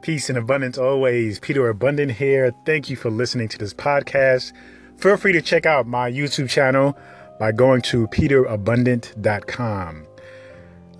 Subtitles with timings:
[0.00, 1.40] Peace and abundance always.
[1.40, 2.52] Peter Abundant here.
[2.64, 4.52] Thank you for listening to this podcast.
[4.96, 6.96] Feel free to check out my YouTube channel
[7.40, 10.06] by going to peterabundant.com.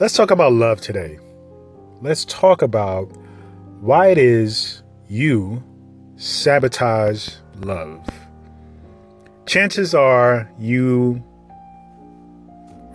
[0.00, 1.18] Let's talk about love today.
[2.00, 3.04] Let's talk about
[3.80, 5.62] why it is you
[6.16, 7.30] sabotage
[7.60, 8.04] love.
[9.46, 11.22] Chances are you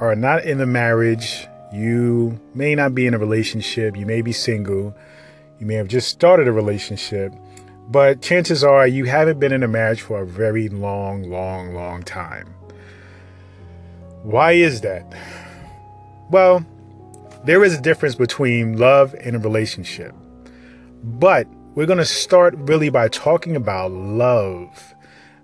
[0.02, 1.48] are not in a marriage.
[1.74, 3.96] You may not be in a relationship.
[3.96, 4.94] You may be single
[5.64, 7.34] you may have just started a relationship,
[7.88, 12.04] but chances are you haven't been in a marriage for a very long, long, long
[12.04, 12.54] time.
[14.24, 15.06] Why is that?
[16.30, 16.66] Well,
[17.46, 20.14] there is a difference between love and a relationship.
[21.02, 24.94] But we're going to start really by talking about love.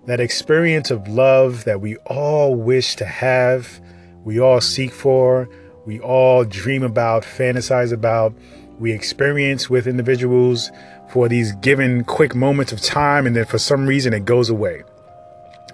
[0.06, 3.80] That experience of love that we all wish to have,
[4.26, 5.48] we all seek for,
[5.86, 8.36] we all dream about, fantasize about,
[8.80, 10.72] we experience with individuals
[11.10, 14.84] for these given quick moments of time, and then for some reason it goes away.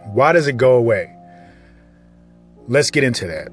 [0.06, 1.16] Why does it go away?
[2.68, 3.50] Let's get into that.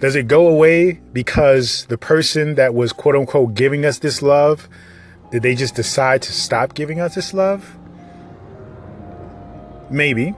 [0.00, 4.68] Does it go away because the person that was quote unquote giving us this love,
[5.30, 7.76] did they just decide to stop giving us this love?
[9.90, 10.34] Maybe,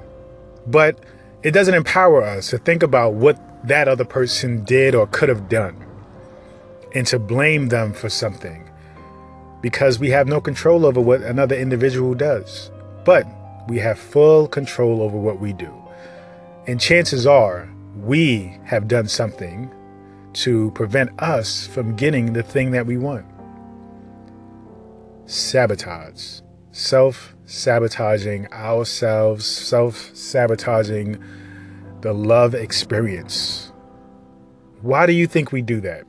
[0.66, 1.04] but
[1.42, 5.48] it doesn't empower us to think about what that other person did or could have
[5.48, 5.87] done
[6.94, 8.68] and to blame them for something
[9.60, 12.70] because we have no control over what another individual does.
[13.04, 13.26] But
[13.68, 15.72] we have full control over what we do.
[16.66, 19.72] And chances are we have done something
[20.34, 23.26] to prevent us from getting the thing that we want.
[25.26, 26.40] Sabotage.
[26.70, 31.22] Self sabotaging ourselves, self sabotaging
[32.02, 33.72] the love experience.
[34.80, 36.04] Why do you think we do that?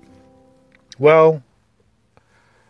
[1.00, 1.42] Well,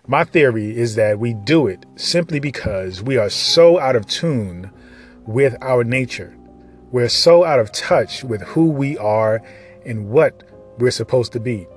[0.05, 4.69] my theory is that we do it simply because we are so out of tune
[5.25, 6.35] with our nature.
[6.91, 9.41] We're so out of touch with who we are
[9.83, 10.43] and what
[10.77, 11.67] we're supposed to be.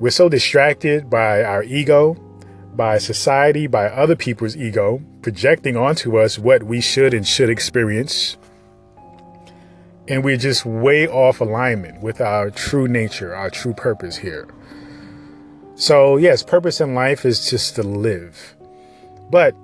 [0.00, 2.14] We're so distracted by our ego,
[2.74, 8.36] by society, by other people's ego, projecting onto us what we should and should experience.
[10.08, 14.48] And we're just way off alignment with our true nature, our true purpose here.
[15.76, 18.56] So, yes, purpose in life is just to live.
[19.30, 19.54] But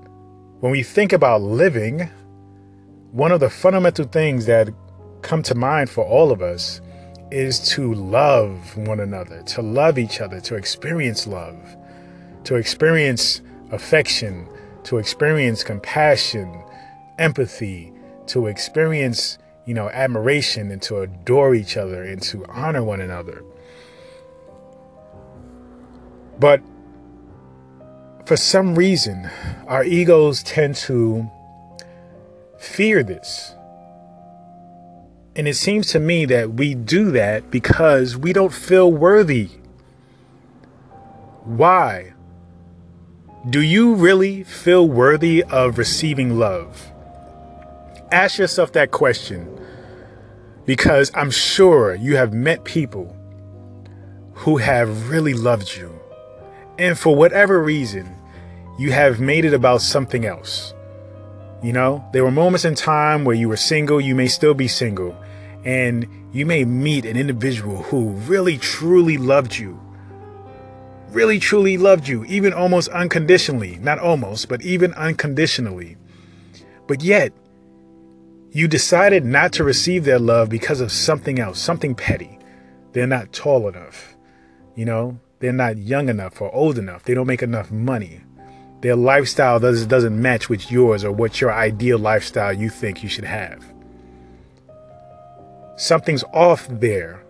[0.58, 2.10] when we think about living,
[3.12, 4.68] one of the fundamental things that
[5.22, 6.80] come to mind for all of us
[7.30, 11.56] is to love one another, to love each other, to experience love,
[12.42, 13.40] to experience
[13.70, 14.48] affection,
[14.82, 16.60] to experience compassion,
[17.18, 17.92] empathy,
[18.26, 23.44] to experience, you know, admiration and to adore each other and to honor one another.
[26.40, 26.62] But
[28.24, 29.30] for some reason,
[29.66, 31.30] our egos tend to
[32.58, 33.54] fear this.
[35.36, 39.50] And it seems to me that we do that because we don't feel worthy.
[41.44, 42.14] Why?
[43.50, 46.90] Do you really feel worthy of receiving love?
[48.12, 49.46] Ask yourself that question
[50.64, 53.14] because I'm sure you have met people
[54.32, 55.99] who have really loved you
[56.80, 58.16] and for whatever reason,
[58.78, 60.72] you have made it about something else.
[61.62, 64.66] You know, there were moments in time where you were single, you may still be
[64.66, 65.14] single,
[65.62, 69.78] and you may meet an individual who really truly loved you.
[71.10, 73.76] Really truly loved you, even almost unconditionally.
[73.82, 75.98] Not almost, but even unconditionally.
[76.86, 77.32] But yet,
[78.52, 82.38] you decided not to receive their love because of something else, something petty.
[82.92, 84.16] They're not tall enough.
[84.76, 87.02] You know, they're not young enough or old enough.
[87.02, 88.20] They don't make enough money.
[88.82, 93.08] Their lifestyle does, doesn't match with yours or what your ideal lifestyle you think you
[93.08, 93.64] should have.
[95.76, 97.24] Something's off there.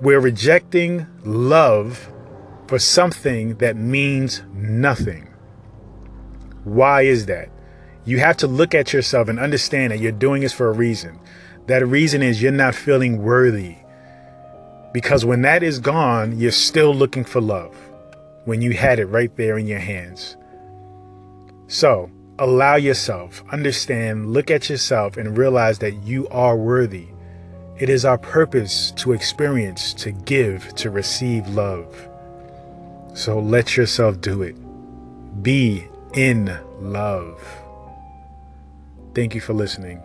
[0.00, 2.12] We're rejecting love
[2.68, 5.28] for something that means nothing.
[6.62, 7.50] Why is that?
[8.04, 11.18] You have to look at yourself and understand that you're doing this for a reason.
[11.66, 13.76] That reason is you're not feeling worthy.
[14.94, 17.76] Because when that is gone, you're still looking for love
[18.44, 20.36] when you had it right there in your hands.
[21.66, 27.08] So allow yourself, understand, look at yourself, and realize that you are worthy.
[27.76, 32.08] It is our purpose to experience, to give, to receive love.
[33.14, 34.54] So let yourself do it.
[35.42, 37.42] Be in love.
[39.12, 40.00] Thank you for listening.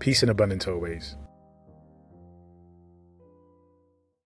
[0.00, 1.14] Peace and abundance always.